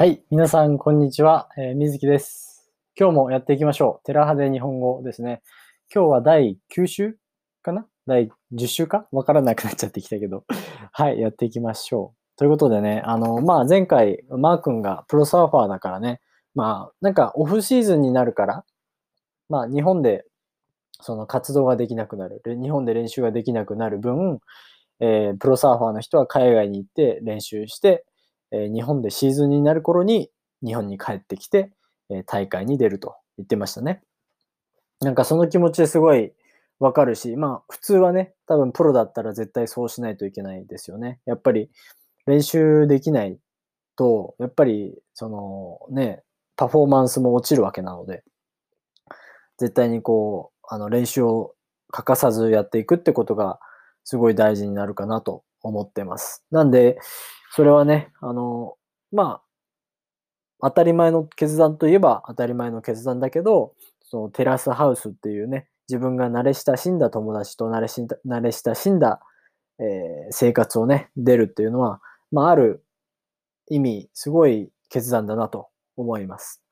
[0.00, 0.22] はい。
[0.30, 1.50] 皆さん、こんにちは。
[1.58, 2.72] えー、水木です。
[2.98, 4.06] 今日もやっていきましょう。
[4.06, 5.42] テラハで日本語ですね。
[5.94, 7.18] 今日は第9週
[7.60, 7.84] かな？
[8.06, 9.06] 第10週か？
[9.12, 10.46] わからなくなっちゃってきたけど。
[10.92, 11.20] はい。
[11.20, 12.38] やっていきましょう。
[12.38, 16.22] ということでね、あの、まあ、前回、マー君がプロサーファーだからね、
[16.54, 18.64] まあ、なんかオフシーズンになるから、
[19.50, 20.24] まあ、日本で
[21.02, 22.40] その活動ができなくなる。
[22.46, 24.40] 日本で練習ができなくなる分、
[25.00, 28.06] えープロサーファーの人は海外に行って練習して、
[28.52, 30.30] え日本でシーズンになる頃に
[30.64, 31.72] 日本に帰ってきて、
[32.10, 34.02] え大会に出ると言ってましたね。
[35.00, 36.32] なんかその気持ちすごい
[36.78, 41.20] わかるし、まあ普通はね、多分プロだったら絶対そうしないといけないですよね。
[41.26, 41.70] やっぱり
[42.26, 43.38] 練習できない
[43.96, 46.22] と、やっぱりそのね、
[46.56, 48.22] パフォーマンスも落ちるわけなので、
[49.58, 51.54] 絶対にこう、あの練習を
[51.90, 53.58] 欠かさずやっていくってことが
[54.04, 56.44] すごい大事になるかなと思ってます。
[56.50, 56.98] なんで、
[57.50, 58.76] それはね、あの、
[59.12, 59.42] まあ、
[60.62, 69.20] 当たり前の決断といえば当たり前の決断だけど、そのテラスハウスっていうね、自分が慣れ親しんだ友達と慣れし慣れ親しんだ、
[69.78, 72.84] えー生活をね、出るっていうのは、まあ、ある
[73.68, 76.62] 意味、すごい決断だなと思います。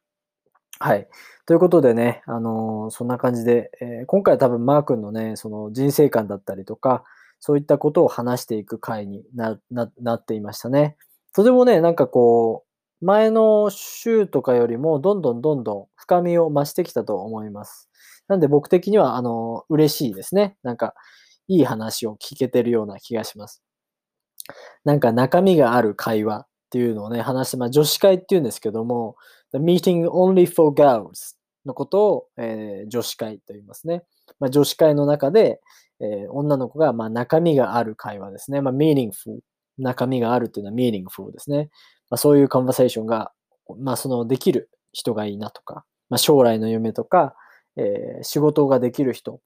[0.81, 1.09] はい。
[1.47, 7.05] ということでね、あのーそんな感じで、えー今回多分マー君のね、その人生観だったりとか、
[7.41, 10.97] そういったことを話していく回になっていましたね。
[11.35, 12.65] とてもね、なんかこ
[13.01, 17.89] う、前の週とかよりもどんどんどんどん深みを増してきたと思います。
[18.27, 20.57] なんで僕的には、あの、嬉しいですね。
[20.63, 20.95] なんか、
[21.47, 23.63] いい話を聞けてるような気がします。
[24.85, 29.17] なんか中身がある会話っていうのをね、話して、まあ女子会っていうんですけども、
[29.53, 34.05] The meeting only for girls のことを、えー女子会と言いますね。
[34.41, 35.61] まあ、女子会の中で、
[36.01, 38.61] えー女の子がまあ中身がある会話ですね。
[38.61, 39.41] まあ、meaningful。
[39.79, 41.71] 中身があるっていうのは meaningful ですね。
[42.11, 43.33] まあ、そういうコンバセーションが、
[43.79, 47.35] まあ、そのできる人がいいなとか、まあ、将来の夢とか、
[47.77, 49.41] えー仕事ができる人、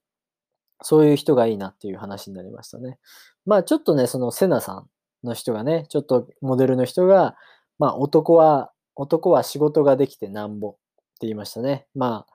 [0.81, 2.97] そういう人がいいなっていう話になりましたね。
[3.45, 4.89] まあちょっとね、そのセナさん
[5.23, 7.35] の人がね、ちょっとモデルの人が、
[7.79, 10.79] まあ男は、男は仕事ができてなんぼって
[11.21, 11.87] 言いましたね。
[11.95, 12.33] まあ、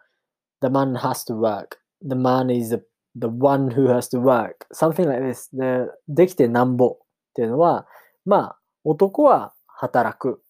[0.67, 1.79] the man has to work.
[2.03, 2.83] The man is a
[3.14, 4.66] the one who has to work.
[4.72, 5.48] Something like this.
[5.56, 6.96] で、できてなんぼ。
[6.98, 6.98] っ
[7.34, 7.86] ていうのは、
[8.24, 10.42] まあ男は働く。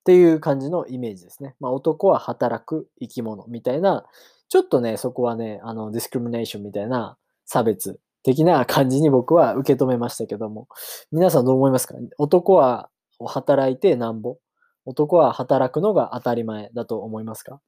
[0.00, 1.54] っていう感じのイメージですね。
[1.60, 3.44] まあ男は働く生き物。
[3.46, 4.04] みたいな、
[4.48, 7.16] ちょっとね、そこはね、あの、ディスクリミネーションみたいな
[7.46, 10.68] 差別的な感じに僕は受け止めましたけども、
[11.10, 11.94] 皆さんどう思いますか？
[12.18, 12.88] 男は
[13.24, 14.36] 働いてなんぼ？
[14.84, 17.60] 男は働くのが当たり前だと思いますか？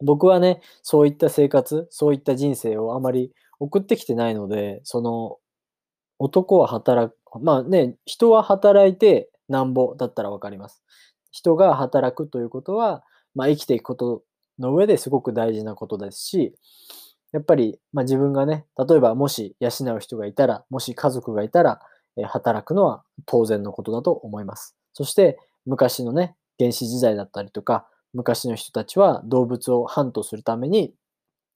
[0.00, 5.38] 僕はね、そういった生活、そういった人生をあまり送ってきてないので、その、
[6.18, 10.82] 男は働く、まあね、人は働いてなんぼだったらわかります。
[11.30, 13.04] 人が働くということは、
[13.34, 14.22] まあ生きていくこと
[14.58, 16.54] の上ですごく大事なことですし、
[17.32, 21.80] やっぱり、まあ、自分がね、例えばもし養う人がいたら、もし家族がいたら、
[22.16, 24.76] え働くのは当然のことだと思います。
[24.92, 30.94] そして、昔のね、原始時代だったりとか、昔の人たちは動物をハントするために、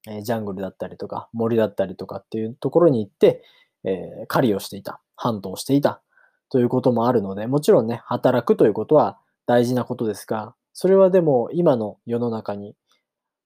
[0.08, 3.42] えージャングルだったりとか、森だったりとかっていうところに行って、
[3.84, 6.02] えー狩りをしていた、ハントをしていた
[6.50, 12.74] ということもあるので、もちろんね、働くということは大事なことですが、それはでも今の世の中に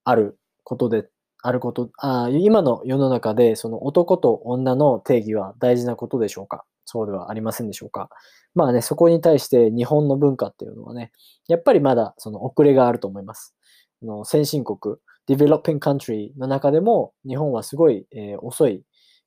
[0.05, 1.09] あることで、
[1.47, 6.65] あること、あ今の世の中でその男と女の定義は大事なことでしょうか？
[6.85, 8.11] そうではありませんでしょうか？
[8.55, 11.13] まあね、そこに対して日本の文化っていうのはね、
[11.47, 13.55] やっぱりまだその遅れがあると思います。
[14.03, 14.97] の先進国、
[15.29, 18.83] developing country の中でも日本はすごい、えー遅い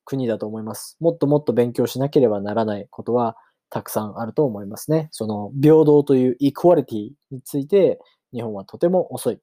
[0.06, 0.98] 国だと思います。
[1.00, 3.36] もっともっと勉強しなければならないことは
[3.70, 5.08] たくさんあると思いますね。
[5.12, 8.00] その平等という equality について
[8.34, 9.40] 日本はとても遅い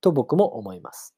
[0.00, 1.14] と僕も思います。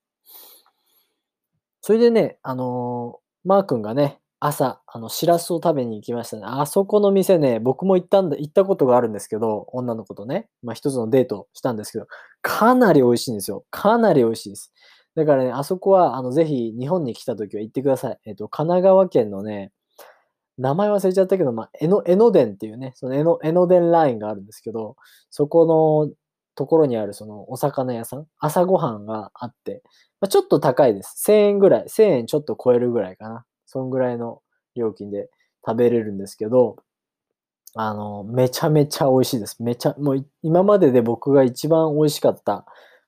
[1.86, 6.42] それでね、あのーマー君がね、朝、あの、しらすを食べに行きましたね。
[6.44, 12.08] あそこの店ね、僕も行ったんだ、行ったことがあるんですけど、女の子とね、まあ一つのデートしたんですけど、
[12.42, 13.64] かなり美味しいんですよ。
[13.70, 14.72] かなり美味しいです。
[15.14, 18.18] だからね、あそこは、あの、ぜひ日本に来た時は行ってください。
[18.24, 19.70] えっと、神奈川県のね、
[20.58, 24.96] 名前忘れちゃったけど、まあ、江ノ、江ノ電っていうね、その江ノ、江ノ電ラインがあるんですけど、
[25.30, 26.12] そこの
[26.56, 29.82] ところにあるそのお魚屋さん、朝ごはんがあって、
[30.20, 31.22] まあ、ちょっと高いです。
[31.28, 33.44] 1000円ぐらい、1000円ちょっと超えるぐらいかな。
[33.66, 34.40] そんぐらいの
[34.74, 35.28] 料金で
[35.64, 36.76] 食べれるんですけど、
[37.74, 39.62] あの、めちゃめちゃ美味しいです。
[39.62, 42.64] めちゃ、もう今までで僕が一番美味しかった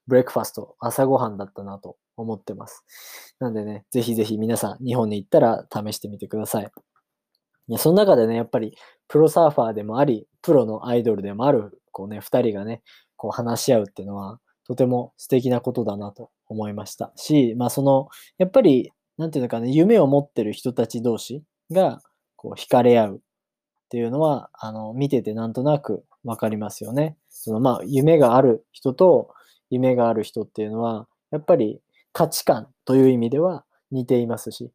[0.07, 2.85] ブレックファスト、朝ごはんだったなと思ってます。
[3.41, 6.71] なんでね、ぜひぜひ皆さん日本に行ったら試してみてください。
[7.69, 8.77] いや、その中でね、やっぱり
[9.09, 12.83] プロサーファーでもあり、プロのアイドルでもある、こうね、二人がね、
[13.19, 22.01] こう話し合うっていうのは、とても素敵なことだなと思いましたし、まあその、やっぱり、なんていうのかね、夢を持ってる人たち同士が、
[22.37, 23.21] こう、惹かれ合うっ
[23.91, 27.17] ていうのは、あの、見ててなんとなくわかりますよね。
[27.29, 29.35] その、まあ、夢がある人と
[29.71, 31.81] 夢がある人っていうのは、やっぱり
[32.13, 34.71] 価値観という意味では似ていますし、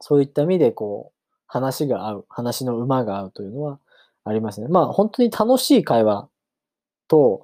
[0.00, 3.80] そういった意味で、こう、話が合う、話の馬が合うというのは
[4.24, 4.68] ありますね。
[4.68, 6.28] まあ、本当に楽しい会話
[7.08, 7.42] と、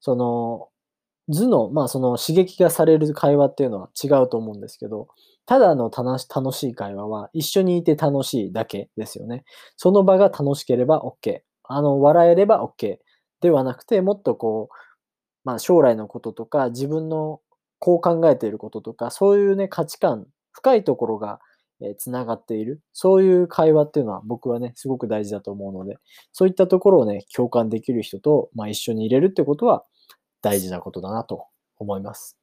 [0.00, 0.68] その、
[1.28, 5.08] 図の、まあ、その刺激がされる会話っていうのは違うと思うんですけど、
[5.46, 6.18] ただの楽
[6.52, 9.44] しい会話は一緒にいて楽しいだけですよね。
[9.76, 11.40] その場が楽しければ OK。
[11.64, 12.98] あの、笑えれば OK。
[13.40, 14.74] ではなくて、もっとこう、
[15.44, 17.40] まあ、将来のこととか、自分の
[17.78, 21.40] こう考えていることとか、そういうね、価値観、深いところが、
[21.84, 22.80] えつながっている。
[22.92, 25.98] そういう会話っていうのは僕はね、すごく大事だと思うので、
[26.32, 29.84] そういったところをね、共感できる人と、まあ、一緒に入れるってことは
[30.42, 31.46] 大事なことだなと
[31.78, 32.36] 思います。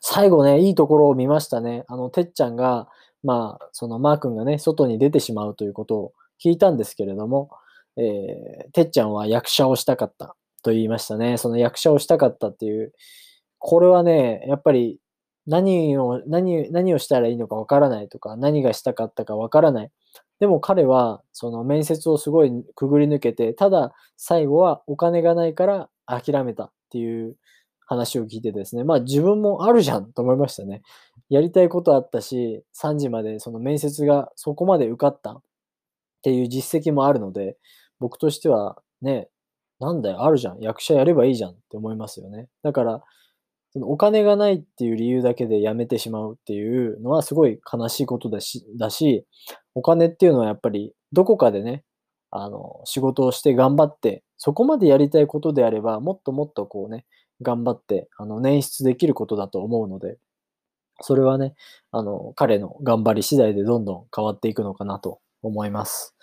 [0.00, 1.84] 最後ね、いいところを見ましたね。
[1.88, 2.88] あの、てっちゃんが、
[3.22, 6.12] まあ、そのマー君がね、外に出てしまうということを
[6.42, 7.50] 聞いたんですけれども、
[7.96, 11.36] えー、てっちゃんは役者をしたかったと言いましたね。
[11.38, 12.92] その役者をしたかったっていう、
[13.58, 14.98] これはね、やっぱり
[15.46, 19.90] 何を、何、何をしたらいいのかわからないとか、何がしたかったかわからない。
[20.40, 27.36] でも彼は、その面接をすごいくぐり抜けて、ただ最後はお金がないから諦めたっていう
[27.86, 30.82] 話を聞いてですね、まあ自分もあるじゃんと思いましたね。
[31.30, 35.42] やりたいことあったし、3時までその面接がそこまで受かったっ
[36.22, 37.56] ていう実績もあるので、
[38.00, 39.28] 僕としてはね、
[39.80, 40.60] なんだよ、あるじゃん。
[40.60, 42.48] 役者やればいいじゃんって思いますよね。
[42.62, 43.02] だから、
[43.76, 49.26] そのお金がないっていう理由だけで辞めてしまうっていうのはすごい悲しいことだし、だし、
[49.74, 51.84] お金っていうのはやっぱりどこかでね、
[52.30, 57.04] あの、仕事をして頑張って、そこまでやりたいことであれば、もっともっとこうね、
[57.42, 60.16] 頑張って、あの、捻出できることだと思うので、
[61.02, 61.54] それはね、
[61.92, 66.16] あの、彼の頑張り次第でどんどん変わっていくのかなと思います。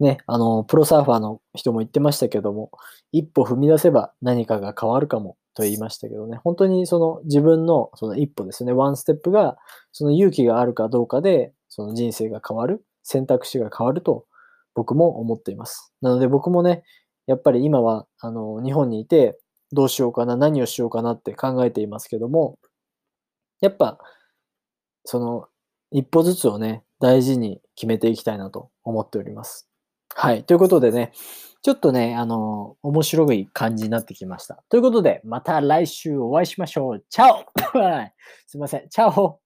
[0.00, 2.70] ね、あの、プロサーファーの人も言ってましたけども、
[3.12, 9.56] 一歩踏み出せば何かが変わるかもと言いましたけどね、本当にその自分のその一歩ですね、ワンステップが、
[9.92, 14.24] その勇気があるかどうかで、その人生が変わる、選択肢が変わると
[14.74, 15.92] 僕も思っています。
[16.00, 16.84] なので僕もね、
[17.26, 19.38] やっぱり今は、あの、日本にいて、
[19.72, 22.58] どうしようかな、何をしようかなって考えていますけども、
[23.60, 23.98] やっぱ、
[25.04, 25.48] その、
[25.90, 29.67] 一歩ずつをね、大事に決めていきたいなと思っております。
[30.14, 30.44] はい。
[30.44, 31.12] ということでね、
[31.62, 34.62] ちょっとね、あの、面白い感じになってきました。
[34.68, 37.04] ということで、また来週お会いしましょう。
[37.10, 37.44] チャオ
[38.46, 38.88] すいません。
[38.88, 39.40] チャオ